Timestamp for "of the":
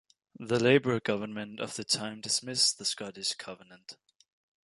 1.59-1.83